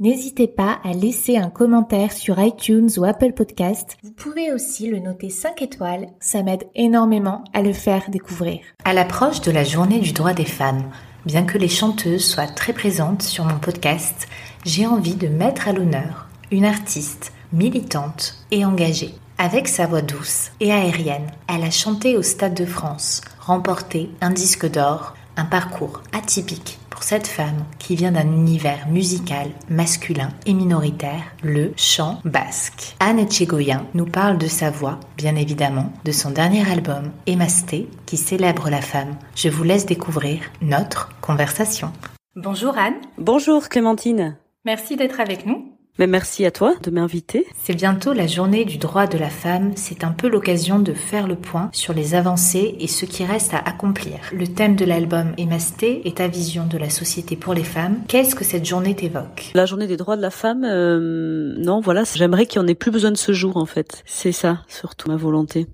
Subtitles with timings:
[0.00, 3.96] N'hésitez pas à laisser un commentaire sur iTunes ou Apple Podcast.
[4.02, 8.58] Vous pouvez aussi le noter 5 étoiles, ça m'aide énormément à le faire découvrir.
[8.84, 10.90] À l'approche de la journée du droit des femmes,
[11.26, 14.26] bien que les chanteuses soient très présentes sur mon podcast,
[14.64, 19.14] j'ai envie de mettre à l'honneur une artiste militante et engagée.
[19.38, 24.30] Avec sa voix douce et aérienne, elle a chanté au Stade de France, remporté un
[24.30, 31.22] disque d'or, un parcours atypique cette femme qui vient d'un univers musical masculin et minoritaire,
[31.42, 32.96] le chant basque.
[32.98, 38.16] Anne Etchegoyen nous parle de sa voix, bien évidemment, de son dernier album, Emasté, qui
[38.16, 39.18] célèbre la femme.
[39.36, 41.92] Je vous laisse découvrir notre conversation.
[42.36, 42.96] Bonjour Anne.
[43.18, 44.38] Bonjour Clémentine.
[44.64, 45.73] Merci d'être avec nous.
[45.98, 47.46] Mais merci à toi de m'inviter.
[47.62, 49.72] C'est bientôt la journée du droit de la femme.
[49.76, 53.54] C'est un peu l'occasion de faire le point sur les avancées et ce qui reste
[53.54, 54.18] à accomplir.
[54.32, 57.98] Le thème de l'album Émasté est ta vision de la société pour les femmes.
[58.08, 59.52] Qu'est-ce que cette journée t'évoque?
[59.54, 62.74] La journée des droits de la femme, euh, non, voilà, j'aimerais qu'il n'y en ait
[62.74, 64.02] plus besoin de ce jour en fait.
[64.04, 65.68] C'est ça, surtout ma volonté.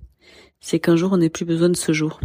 [0.61, 2.21] C'est qu'un jour on n'ait plus besoin de ce jour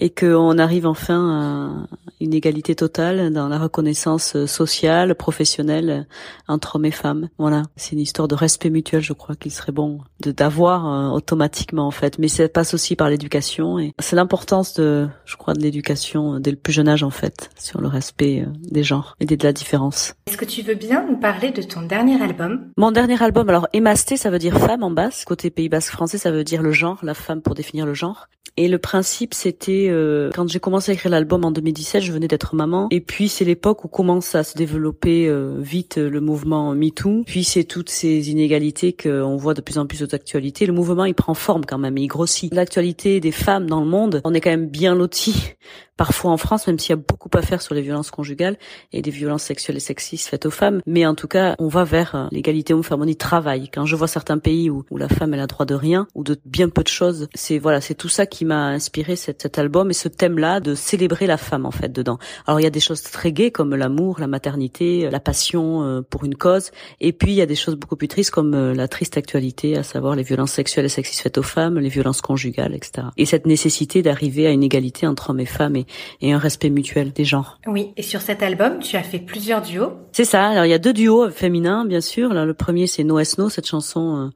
[0.00, 6.06] et qu'on arrive enfin à une égalité totale dans la reconnaissance sociale, professionnelle
[6.48, 7.28] entre hommes et femmes.
[7.38, 11.14] Voilà, c'est une histoire de respect mutuel, je crois qu'il serait bon de d'avoir euh,
[11.14, 15.52] automatiquement en fait, mais ça passe aussi par l'éducation et c'est l'importance de, je crois,
[15.52, 19.16] de l'éducation dès le plus jeune âge en fait, sur le respect euh, des genres
[19.20, 20.14] et de la différence.
[20.26, 22.70] Est-ce que tu veux bien nous parler de ton dernier album?
[22.78, 26.16] Mon dernier album, alors émasté, ça veut dire femme en basse, côté Pays Basque français,
[26.16, 28.28] ça veut dire le genre, la femme pour définir le genre.
[28.56, 32.28] Et le principe, c'était euh, quand j'ai commencé à écrire l'album en 2017, je venais
[32.28, 32.88] d'être maman.
[32.90, 37.24] Et puis c'est l'époque où commence à se développer euh, vite le mouvement MeToo.
[37.26, 40.66] Puis c'est toutes ces inégalités qu'on voit de plus en plus aux actualités.
[40.66, 42.52] Le mouvement, il prend forme quand même, il grossit.
[42.54, 45.54] L'actualité des femmes dans le monde, on est quand même bien lotis
[45.96, 48.56] parfois en France, même s'il y a beaucoup à faire sur les violences conjugales
[48.90, 50.80] et des violences sexuelles et sexistes faites aux femmes.
[50.86, 53.02] Mais en tout cas, on va vers euh, l'égalité homme-femme.
[53.02, 53.68] On y travaille.
[53.68, 56.38] Quand je vois certains pays où, la femme elle a droit de rien ou de
[56.44, 59.94] bien peu de choses, c'est voilà, c'est tout ça qui m'a inspiré cet album et
[59.94, 62.18] ce thème-là de célébrer la femme en fait dedans.
[62.46, 66.02] Alors il y a des choses très gaies comme l'amour, la maternité, la passion euh,
[66.02, 66.70] pour une cause,
[67.00, 69.78] et puis il y a des choses beaucoup plus tristes comme euh, la triste actualité,
[69.78, 73.08] à savoir les violences sexuelles et sexistes faites aux femmes, les violences conjugales, etc.
[73.16, 75.86] Et cette nécessité d'arriver à une égalité entre hommes et femmes et,
[76.20, 77.58] et un respect mutuel des genres.
[77.66, 79.92] Oui, et sur cet album, tu as fait plusieurs duos.
[80.20, 80.48] C'est ça.
[80.48, 82.34] Alors il y a deux duos féminins, bien sûr.
[82.34, 84.28] Là, le premier c'est No No, cette chanson euh,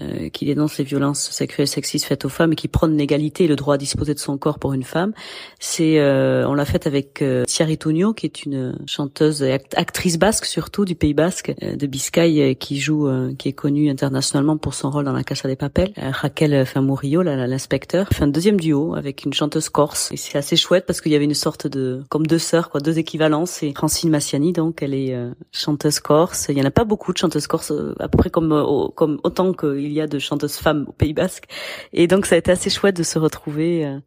[0.00, 3.48] euh, qui dénonce les violences sexuelles sexistes faites aux femmes et qui prône l'égalité et
[3.48, 5.12] le droit à disposer de son corps pour une femme.
[5.58, 10.16] C'est, euh, on l'a faite avec euh, Thierry Tunio, qui est une chanteuse et actrice
[10.16, 14.74] basque surtout du Pays Basque, euh, de Biscaye, qui joue, qui est connue internationalement pour
[14.74, 15.92] son rôle dans La Casa des Papel.
[15.96, 18.08] Raquel Famurillo, l'inspecteur.
[18.20, 20.12] Un deuxième duo avec une chanteuse corse.
[20.12, 22.80] Et c'est assez chouette parce qu'il y avait une sorte de, comme deux sœurs, quoi,
[22.80, 23.62] deux équivalences.
[23.62, 25.16] Et Francine Massiani, donc, elle est
[25.52, 26.46] chanteuse corse.
[26.48, 29.52] Il y en a pas beaucoup de chanteuses corse, à peu près comme, comme autant
[29.52, 31.44] que il y a de chanteuses femmes au Pays Basque.
[31.92, 33.98] Et donc ça a été assez chouette de se retrouver euh,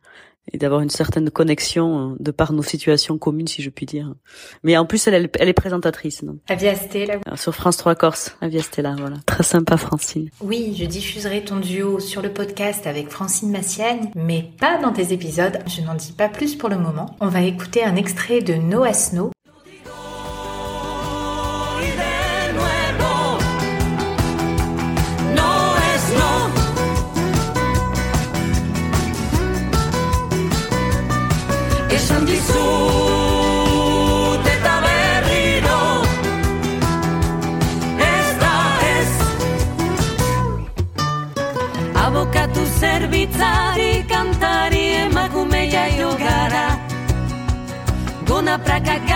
[0.51, 4.13] et d'avoir une certaine connexion euh, de par nos situations communes, si je puis dire.
[4.63, 6.23] Mais en plus, elle, elle, est présentatrice.
[6.23, 6.37] Donc.
[6.49, 7.19] Avia Stella.
[7.35, 9.17] sur France 3 Corse, Avia Stella, voilà.
[9.25, 10.29] Très sympa, Francine.
[10.41, 15.13] Oui, je diffuserai ton duo sur le podcast avec Francine Massiagne, mais pas dans tes
[15.13, 15.59] épisodes.
[15.67, 17.15] Je n'en dis pas plus pour le moment.
[17.19, 19.13] On va écouter un extrait de No As
[48.53, 49.10] una praca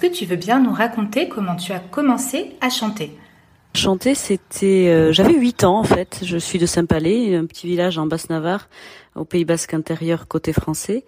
[0.00, 3.16] que tu veux bien nous raconter comment tu as commencé à chanter
[3.76, 6.22] Chanter, c'était, euh, j'avais 8 ans en fait.
[6.24, 8.68] Je suis de Saint-Palais, un petit village en Basse-Navarre,
[9.14, 11.04] au Pays Basque intérieur côté français,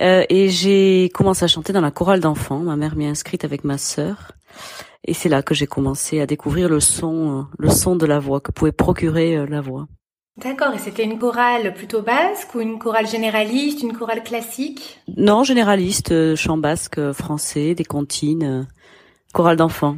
[0.00, 2.60] euh, et j'ai commencé à chanter dans la chorale d'enfants.
[2.60, 4.32] Ma mère m'y inscrite avec ma sœur,
[5.04, 8.18] et c'est là que j'ai commencé à découvrir le son, euh, le son de la
[8.18, 9.86] voix que pouvait procurer la voix.
[10.38, 15.00] D'accord, et c'était une chorale plutôt basque ou une chorale généraliste, une chorale classique?
[15.16, 18.68] Non, généraliste, chant basque, français, des comptines,
[19.32, 19.96] chorale d'enfants.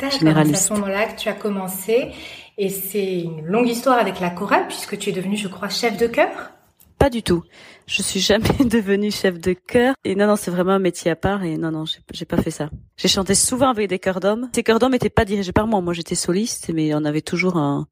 [0.00, 2.12] D'accord, c'est à ce moment-là que tu as commencé.
[2.58, 5.96] Et c'est une longue histoire avec la chorale, puisque tu es devenue, je crois, chef
[5.96, 6.50] de chœur?
[6.98, 7.42] Pas du tout.
[7.86, 9.94] Je suis jamais devenue chef de chœur.
[10.04, 11.44] Et non, non, c'est vraiment un métier à part.
[11.44, 12.70] Et non, non, j'ai pas fait ça.
[12.96, 14.48] J'ai chanté souvent avec des chœurs d'hommes.
[14.54, 15.80] Ces chœurs d'hommes n'étaient pas dirigés par moi.
[15.80, 17.86] Moi, j'étais soliste, mais on avait toujours un,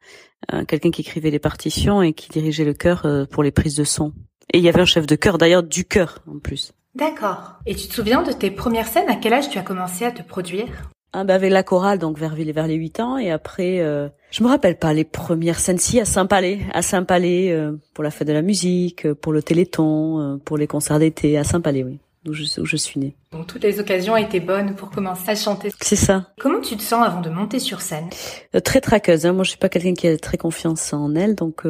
[0.66, 3.84] quelqu'un qui écrivait les partitions et qui dirigeait le chœur euh, pour les prises de
[3.84, 4.12] son.
[4.52, 6.72] Et il y avait un chef de chœur, d'ailleurs, du chœur, en plus.
[6.94, 7.54] D'accord.
[7.66, 9.08] Et tu te souviens de tes premières scènes?
[9.08, 10.90] À quel âge tu as commencé à te produire?
[11.16, 13.16] Ah, bah avec la chorale, donc vers, vers les 8 ans.
[13.18, 17.52] Et après, euh, je me rappelle pas les premières scènes, si à Saint-Palais, à Saint-Palais,
[17.52, 21.38] euh, pour la fête de la musique, pour le Téléthon, euh, pour les concerts d'été,
[21.38, 23.14] à Saint-Palais, oui, où je, où je suis née.
[23.30, 25.70] Donc toutes les occasions étaient bonnes pour commencer à chanter.
[25.80, 26.32] C'est ça.
[26.40, 28.08] Comment tu te sens avant de monter sur scène?
[28.56, 29.24] Euh, Très traqueuse.
[29.24, 29.34] Hein.
[29.34, 31.62] Moi, je suis pas quelqu'un qui a très confiance en elle, donc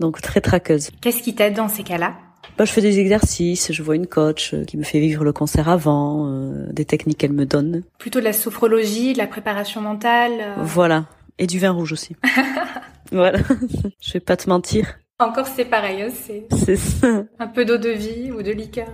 [0.00, 0.90] donc très traqueuse.
[1.00, 2.14] Qu'est-ce qui t'aide dans ces cas-là?
[2.56, 5.32] Bah, je fais des exercices, je vois une coach euh, qui me fait vivre le
[5.32, 7.82] concert avant, euh, des techniques qu'elle me donne.
[7.98, 10.32] Plutôt de la sophrologie, de la préparation mentale.
[10.40, 10.54] Euh.
[10.62, 11.06] Voilà,
[11.38, 12.16] et du vin rouge aussi.
[13.12, 13.38] voilà,
[14.00, 14.98] je vais pas te mentir.
[15.20, 16.46] Encore c'est pareil, hein, c'est.
[17.38, 18.88] Un peu d'eau de vie ou de liqueur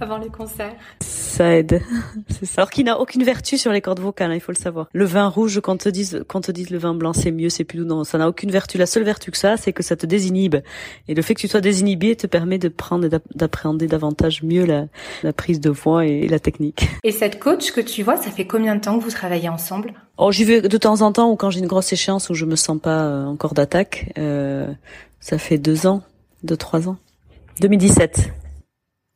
[0.00, 0.74] avant les concerts.
[1.00, 1.82] Ça aide,
[2.28, 2.62] c'est ça.
[2.62, 4.88] Alors qu'il n'a aucune vertu sur les cordes vocales, hein, il faut le savoir.
[4.92, 7.64] Le vin rouge, quand te dise, quand te dise le vin blanc, c'est mieux, c'est
[7.64, 8.78] plus doux, non, ça n'a aucune vertu.
[8.78, 10.56] La seule vertu que ça, c'est que ça te désinhibe.
[11.08, 14.64] Et le fait que tu sois désinhibé te permet de prendre et d'appréhender davantage mieux
[14.64, 14.86] la,
[15.22, 16.88] la prise de voix et, la technique.
[17.04, 19.94] Et cette coach que tu vois, ça fait combien de temps que vous travaillez ensemble?
[20.18, 22.44] Oh, j'y vais de temps en temps ou quand j'ai une grosse échéance où je
[22.44, 24.12] me sens pas euh, encore d'attaque.
[24.18, 24.66] Euh,
[25.20, 26.02] ça fait deux ans,
[26.42, 26.96] deux trois ans.
[27.60, 28.30] 2017.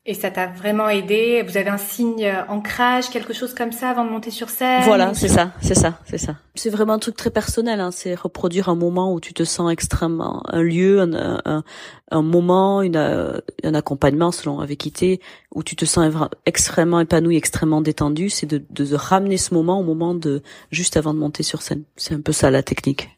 [0.04, 1.44] Et ça t'a vraiment aidé?
[1.46, 4.82] Vous avez un signe ancrage, quelque chose comme ça avant de monter sur scène?
[4.82, 6.34] Voilà, c'est ça, c'est ça, c'est ça.
[6.56, 7.78] C'est vraiment un truc très personnel.
[7.78, 7.92] Hein.
[7.92, 11.62] C'est reproduire un moment où tu te sens extrêmement, un lieu, un, un,
[12.10, 15.20] un moment, une, euh, un accompagnement selon avec qui t'es,
[15.54, 16.12] où tu te sens
[16.46, 18.28] extrêmement épanoui, extrêmement détendu.
[18.28, 21.84] C'est de, de ramener ce moment au moment de juste avant de monter sur scène.
[21.94, 23.08] C'est un peu ça la technique.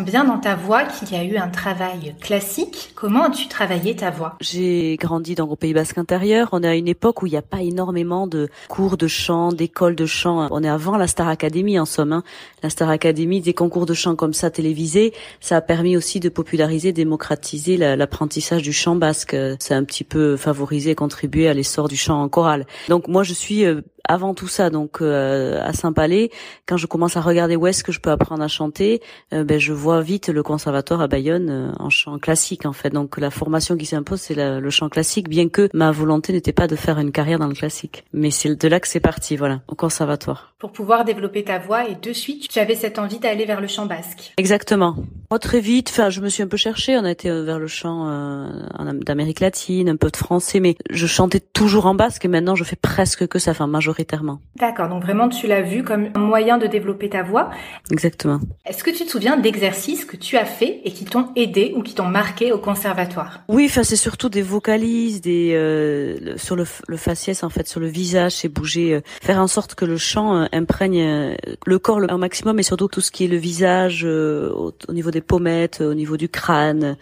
[0.00, 2.92] Bien dans ta voix qu'il y a eu un travail classique.
[2.94, 6.48] Comment as-tu travaillé ta voix J'ai grandi dans le Pays Basque intérieur.
[6.52, 9.52] On est à une époque où il n'y a pas énormément de cours de chant,
[9.52, 10.48] d'écoles de chant.
[10.50, 12.12] On est avant la Star Academy en somme.
[12.12, 12.22] Hein.
[12.62, 16.28] La Star Academy, des concours de chant comme ça télévisés, ça a permis aussi de
[16.28, 19.36] populariser, démocratiser l'apprentissage du chant basque.
[19.58, 22.66] Ça a un petit peu favorisé contribué à l'essor du chant en chorale.
[22.88, 26.30] Donc moi je suis euh, avant tout ça, donc euh, à Saint-Palais,
[26.66, 29.00] quand je commence à regarder où est-ce que je peux apprendre à chanter,
[29.32, 32.90] euh, ben je vois vite le conservatoire à Bayonne euh, en chant classique en fait.
[32.90, 36.66] Donc la formation qui s'impose c'est le chant classique, bien que ma volonté n'était pas
[36.66, 38.04] de faire une carrière dans le classique.
[38.12, 40.54] Mais c'est de là que c'est parti, voilà, au conservatoire.
[40.58, 43.68] Pour pouvoir développer ta voix et de suite, tu avais cette envie d'aller vers le
[43.68, 44.32] chant basque.
[44.36, 44.96] Exactement.
[45.30, 47.66] Moi très vite, enfin je me suis un peu cherchée, on a été vers le
[47.66, 48.48] chant
[49.06, 52.64] d'Amérique latine, un peu de français, mais je chantais toujours en basque et maintenant je
[52.64, 54.40] fais presque que ça, enfin majoritairement.
[54.56, 57.50] D'accord, donc vraiment tu l'as vu comme un moyen de développer ta voix.
[57.90, 58.40] Exactement.
[58.66, 61.82] Est-ce que tu te souviens d'exercices que tu as fait et qui t'ont aidé ou
[61.82, 63.40] qui t'ont marqué au conservatoire?
[63.48, 67.80] Oui, enfin c'est surtout des vocalises, des euh, sur le, le, faciès en fait, sur
[67.80, 72.00] le visage, c'est bouger, euh, faire en sorte que le chant euh, imprègne le corps
[72.00, 75.22] le, un maximum, et surtout tout ce qui est le visage au, au niveau des
[75.22, 76.96] pommettes, au niveau du crâne,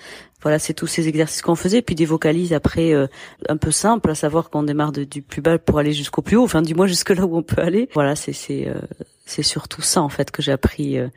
[0.46, 3.08] voilà, c'est tous ces exercices qu'on faisait, puis des vocalises après euh,
[3.48, 6.44] un peu simples, à savoir qu'on démarre du plus bas pour aller jusqu'au plus haut,
[6.44, 7.88] enfin du moins jusque là où on peut aller.
[7.94, 8.78] Voilà, c'est c'est euh,
[9.24, 11.08] c'est surtout ça en fait que j'ai appris euh,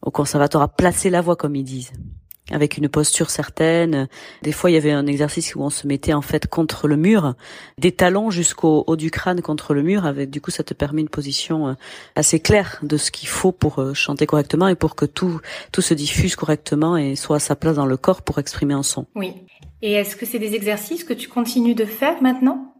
[0.00, 1.90] au conservatoire à placer la voix comme ils disent
[2.50, 4.08] avec une posture certaine.
[4.42, 6.96] Des fois, il y avait un exercice où on se mettait en fait contre le
[6.96, 7.34] mur,
[7.78, 10.06] des talons jusqu'au haut du crâne contre le mur.
[10.06, 11.72] Avec du coup, ça te permet une position euh,
[12.14, 15.40] assez claire de ce qu'il faut pour euh, chanter correctement et pour que tout
[15.72, 18.82] tout se diffuse correctement et soit à sa place dans le corps pour exprimer un
[18.82, 19.06] son.
[19.14, 19.34] Oui.
[19.82, 22.74] Et est-ce que c'est des exercices que tu continues de faire maintenant?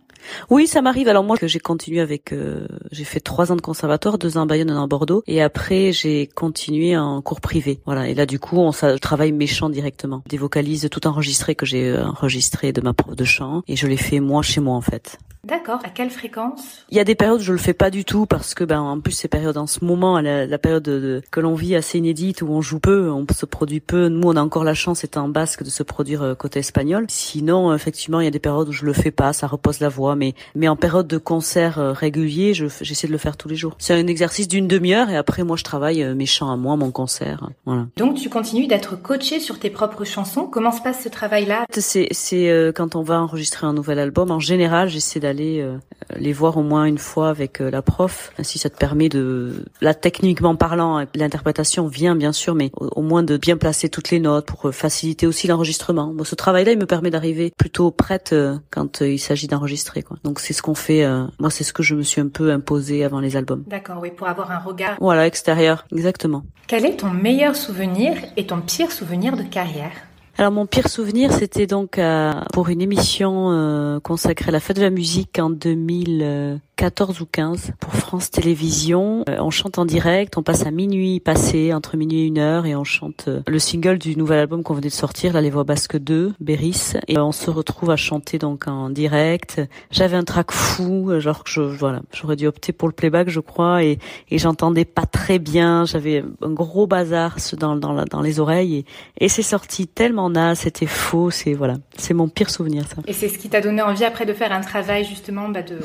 [0.50, 1.08] Oui, ça m'arrive.
[1.08, 4.46] Alors moi, j'ai continué avec, euh, j'ai fait trois ans de conservatoire, deux ans à
[4.46, 7.80] Bayonne, un à Bordeaux, et après j'ai continué en cours privé.
[7.86, 8.08] Voilà.
[8.08, 10.22] Et là, du coup, on ça, travaille méchant directement.
[10.28, 13.86] Des vocalises tout enregistrées que j'ai euh, enregistrées de ma prof de chant, et je
[13.86, 15.18] les fais moi chez moi en fait.
[15.48, 15.80] D'accord.
[15.82, 16.84] À quelle fréquence?
[16.90, 18.80] Il y a des périodes où je le fais pas du tout parce que ben
[18.80, 21.96] en plus ces périodes en ce moment, la, la période de, que l'on vit assez
[21.96, 24.08] inédite où on joue peu, on se produit peu.
[24.08, 27.06] Nous, on a encore la chance, étant basque, de se produire euh, côté espagnol.
[27.08, 29.88] Sinon, effectivement, il y a des périodes où je le fais pas, ça repose la
[29.88, 30.16] voix.
[30.16, 33.74] Mais mais en période de concert euh, régulier, j'essaie de le faire tous les jours.
[33.78, 36.76] C'est un exercice d'une demi-heure et après moi je travaille euh, mes chants à moi,
[36.76, 37.48] mon concert.
[37.64, 37.86] Voilà.
[37.96, 40.46] Donc tu continues d'être coaché sur tes propres chansons.
[40.46, 41.64] Comment se passe ce travail-là?
[41.72, 44.30] C'est c'est quand on va enregistrer un nouvel album.
[44.30, 45.78] En général, j'essaie d'aller euh,
[46.16, 48.32] les voir au moins une fois avec euh, la prof.
[48.38, 53.22] Ainsi, ça te permet de, là, techniquement parlant, l'interprétation vient bien sûr, mais au, moins
[53.22, 56.12] de bien placer toutes les notes pour euh, faciliter aussi l'enregistrement.
[56.14, 58.34] Bon, ce travail-là, il me permet d'arriver plutôt prête
[58.70, 60.02] quand il s'agit d'enregistrer.
[60.02, 60.18] Quoi.
[60.24, 61.06] Donc c'est ce qu'on fait.
[61.38, 63.64] moi, c'est ce que je me suis un peu imposé avant les albums.
[63.66, 64.96] D'accord, oui, pour avoir un regard.
[65.00, 66.44] Voilà, extérieur, exactement.
[66.66, 69.92] Quel est ton meilleur souvenir et ton pire souvenir de carrière?
[70.38, 74.76] Alors mon pire souvenir, c'était donc euh, pour une émission euh, consacrée à la fête
[74.76, 76.60] de la musique en 2000.
[76.78, 79.24] 14 ou 15 pour France Télévisions.
[79.28, 82.66] Euh, on chante en direct, on passe à minuit passé, entre minuit et une heure,
[82.66, 85.50] et on chante euh, le single du nouvel album qu'on venait de sortir, là, Les
[85.50, 86.92] Voix Basques 2, Béris.
[87.08, 89.60] Et on se retrouve à chanter donc en direct.
[89.90, 93.40] J'avais un track fou, genre que je, voilà, j'aurais dû opter pour le playback, je
[93.40, 93.98] crois, et,
[94.30, 95.84] et j'entendais pas très bien.
[95.84, 98.76] J'avais un gros bazar dans, dans, la, dans les oreilles,
[99.18, 103.02] et, et c'est sorti tellement naze, c'était faux, c'est voilà, c'est mon pire souvenir ça.
[103.08, 105.80] Et c'est ce qui t'a donné envie après de faire un travail justement bah, de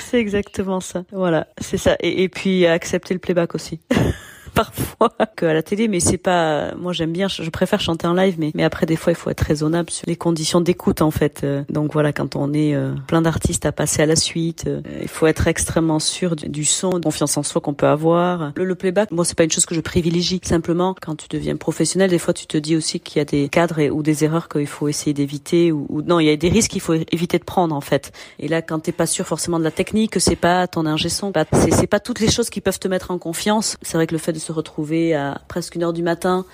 [0.00, 1.04] c'est exactement ça.
[1.12, 1.96] Voilà, c'est ça.
[2.00, 3.80] Et, puis accepter le playback aussi.
[4.58, 6.74] parfois qu'à la télé, mais c'est pas.
[6.74, 7.28] Moi, j'aime bien.
[7.28, 10.04] Je préfère chanter en live, mais mais après, des fois, il faut être raisonnable sur
[10.06, 11.42] les conditions d'écoute, en fait.
[11.44, 14.80] Euh, donc voilà, quand on est euh, plein d'artistes à passer à la suite, euh,
[15.00, 18.52] il faut être extrêmement sûr du, son, confiance en soi qu'on peut avoir.
[18.56, 20.40] Le, playback, moi, c'est pas une chose que je privilégie.
[20.42, 23.48] Simplement, quand tu deviens professionnel, des fois, tu te dis aussi qu'il y a des
[23.48, 26.48] cadres ou des erreurs qu'il faut essayer d'éviter, ou, ou, non, il y a des
[26.48, 28.10] risques qu'il faut éviter de prendre, en fait.
[28.40, 31.32] Et là, quand t'es pas sûr forcément de la technique, c'est pas ton ingé son,
[31.52, 33.76] c'est pas toutes les choses qui peuvent te mettre en confiance.
[33.82, 36.46] C'est vrai que le fait de se retrouver à presque une heure du matin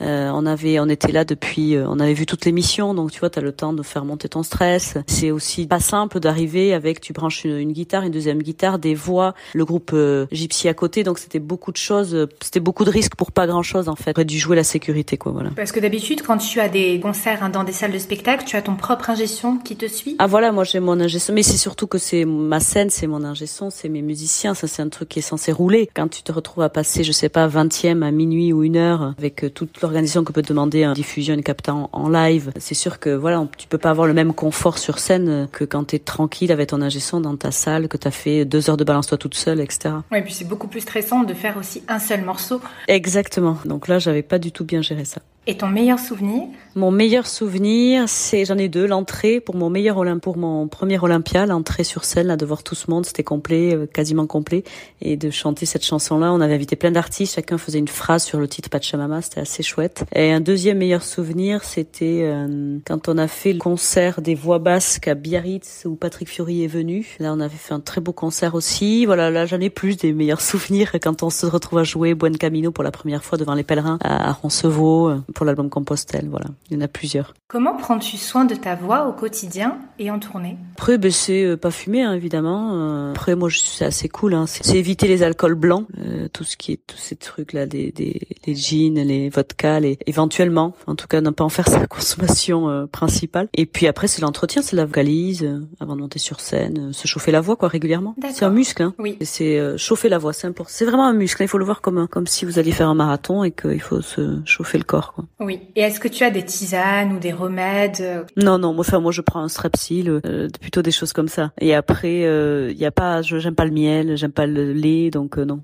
[0.00, 3.10] euh, on avait, on était là depuis, euh, on avait vu toutes les missions, donc
[3.10, 4.96] tu vois, tu as le temps de faire monter ton stress.
[5.06, 9.34] C'est aussi pas simple d'arriver avec, tu branches une, guitare, une deuxième guitare, des voix,
[9.54, 13.14] le groupe euh, Gypsy à côté, donc c'était beaucoup de choses, c'était beaucoup de risques
[13.14, 14.12] pour pas grand chose en fait.
[14.16, 15.50] J'aurais dû jouer la sécurité quoi, voilà.
[15.54, 18.56] Parce que d'habitude, quand tu as des concerts hein, dans des salles de spectacle, tu
[18.56, 19.26] as ton propre ingé
[19.64, 20.16] qui te suit.
[20.18, 23.24] Ah voilà, moi j'ai mon ingé mais c'est surtout que c'est ma scène, c'est mon
[23.24, 25.88] ingé c'est mes musiciens, ça c'est un truc qui est censé rouler.
[25.94, 29.14] Quand tu te retrouves à passer, je sais pas, 20e à minuit ou une heure
[29.18, 32.52] avec toute leur d'organisation que peut demander un diffusion, une captant en live.
[32.58, 35.88] C'est sûr que voilà, tu peux pas avoir le même confort sur scène que quand
[35.88, 38.76] tu es tranquille avec ton ingé dans ta salle, que tu as fait deux heures
[38.76, 39.94] de balance toi toute seule, etc.
[40.12, 42.60] Oui, et puis c'est beaucoup plus stressant de faire aussi un seul morceau.
[42.88, 43.56] Exactement.
[43.64, 45.20] Donc là, j'avais pas du tout bien géré ça.
[45.46, 46.42] Et ton meilleur souvenir
[46.74, 48.86] Mon meilleur souvenir, c'est j'en ai deux.
[48.86, 52.74] L'entrée pour mon meilleur pour mon premier Olympia, l'entrée sur scène, là de voir tout
[52.74, 54.64] ce monde, c'était complet, euh, quasiment complet,
[55.00, 56.30] et de chanter cette chanson-là.
[56.34, 59.62] On avait invité plein d'artistes, chacun faisait une phrase sur le titre Pachamama, c'était assez
[59.62, 60.04] chouette.
[60.14, 64.58] Et un deuxième meilleur souvenir, c'était euh, quand on a fait le concert des voix
[64.58, 67.16] basques à Biarritz où Patrick Fiori est venu.
[67.18, 69.06] Là, on avait fait un très beau concert aussi.
[69.06, 72.36] Voilà, là j'en ai plus des meilleurs souvenirs quand on se retrouve à jouer Buen
[72.36, 76.28] Camino pour la première fois devant les pèlerins à Roncevaux pour l'album Compostelle.
[76.28, 77.34] Voilà, il y en a plusieurs.
[77.48, 80.56] Comment prends-tu soin de ta voix au quotidien et en tournée?
[80.74, 82.70] Après, ben, c'est euh, pas fumer, hein, évidemment.
[82.74, 84.34] Euh, après, moi, c'est assez cool.
[84.34, 84.46] Hein.
[84.46, 87.90] C'est éviter les alcools blancs, euh, tout ce qui est tous ces trucs là, des,
[87.90, 91.86] des les jeans, les vodkas, les éventuellement, en tout cas, ne pas en faire sa
[91.86, 93.48] consommation principale.
[93.54, 95.48] Et puis après, c'est l'entretien, c'est la vocalise
[95.80, 98.14] avant de monter sur scène, se chauffer la voix quoi régulièrement.
[98.32, 98.82] C'est un muscle.
[98.82, 98.94] Hein.
[98.98, 99.18] Oui.
[99.22, 100.72] C'est chauffer la voix, c'est important.
[100.72, 101.42] C'est vraiment un muscle.
[101.42, 101.46] Hein.
[101.46, 104.00] Il faut le voir comme comme si vous alliez faire un marathon et qu'il faut
[104.00, 105.12] se chauffer le corps.
[105.14, 105.19] Quoi.
[105.38, 105.60] Oui.
[105.76, 108.72] Et est-ce que tu as des tisanes ou des remèdes euh, Non, non.
[108.72, 111.52] Moi, enfin, moi, je prends un strepsil, euh, plutôt des choses comme ça.
[111.60, 114.72] Et après, il euh, y a pas, je j'aime pas le miel, j'aime pas le
[114.72, 115.62] lait, donc euh, non.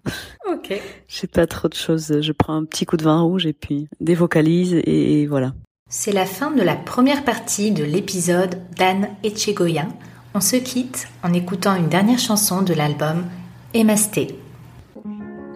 [0.50, 0.80] Ok.
[1.08, 2.20] J'ai pas trop de choses.
[2.20, 5.52] Je prends un petit coup de vin rouge et puis des vocalises et, et voilà.
[5.88, 9.88] C'est la fin de la première partie de l'épisode d'Anne Etchegoyen.
[10.34, 13.24] On se quitte en écoutant une dernière chanson de l'album
[13.72, 14.38] Emasté.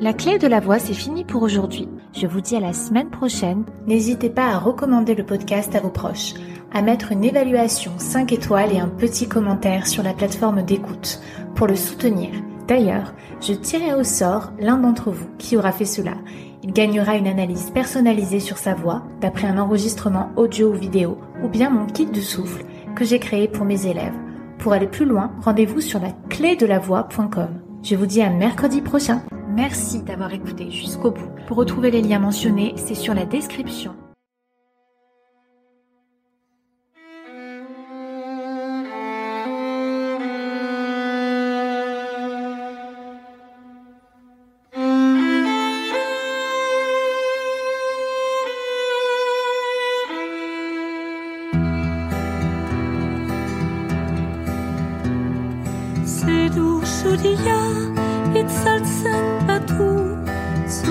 [0.00, 1.88] La clé de la voix, c'est fini pour aujourd'hui.
[2.12, 3.64] Je vous dis à la semaine prochaine.
[3.86, 6.34] N'hésitez pas à recommander le podcast à vos proches,
[6.72, 11.20] à mettre une évaluation 5 étoiles et un petit commentaire sur la plateforme d'écoute
[11.54, 12.30] pour le soutenir.
[12.66, 16.14] D'ailleurs, je tirerai au sort l'un d'entre vous qui aura fait cela.
[16.62, 21.48] Il gagnera une analyse personnalisée sur sa voix d'après un enregistrement audio ou vidéo ou
[21.48, 22.64] bien mon kit de souffle
[22.96, 24.14] que j'ai créé pour mes élèves.
[24.58, 27.60] Pour aller plus loin, rendez-vous sur la clé de la voix.com.
[27.82, 29.22] Je vous dis à mercredi prochain.
[29.60, 31.28] Merci d'avoir écouté jusqu'au bout.
[31.46, 33.94] Pour retrouver les liens mentionnés, c'est sur la description.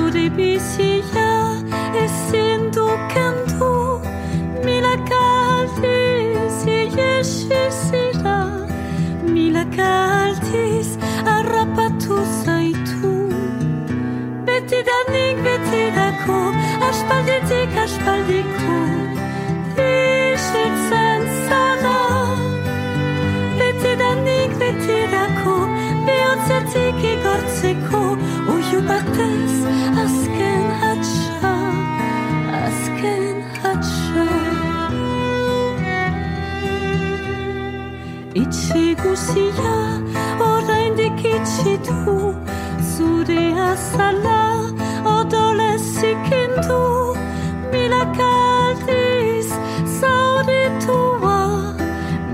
[0.10, 1.62] Bizia
[1.94, 4.02] ezin du kendu
[4.66, 5.20] Milaka
[5.54, 8.40] aldiz iesi zira
[9.22, 9.90] Milaka
[10.24, 13.14] aldiz harrapatu zaitu
[14.48, 16.40] Betidanik betirako
[16.90, 18.80] Aspalditik aspaldiko
[19.78, 22.02] Isiltzen zara
[23.60, 25.56] Betidanik betirako
[26.06, 28.04] Bihotzetik igortzeko
[28.70, 29.56] Batez
[30.04, 31.56] azken hatxa
[32.66, 34.28] Azken hatxa
[38.42, 39.78] Itxi guzia
[40.40, 42.36] oraindik itxi du.
[42.92, 44.42] Zure azala
[45.18, 46.84] odolez ikindu
[47.72, 48.32] Milaka
[48.66, 49.50] aldiz
[50.00, 51.40] zauritua.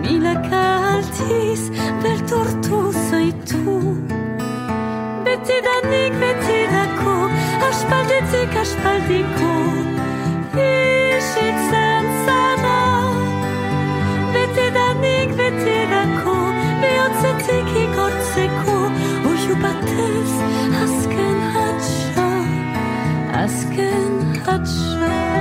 [0.02, 1.64] Milaka aldiz
[2.04, 3.75] beldurtu zaitu
[5.46, 7.12] Betidanik betirako
[7.68, 9.52] Aspalditik aspaldiko
[10.64, 12.80] Isiltzen zara
[14.34, 16.36] Betidanik betirako
[16.82, 18.80] Bihotzetik igortzeko
[19.30, 20.34] Uiu batez
[20.82, 22.28] azken hatxa
[23.46, 24.14] Azken
[24.50, 25.35] hatxa